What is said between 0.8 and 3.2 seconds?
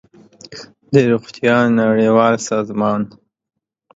د روغتیا نړیوال سازمان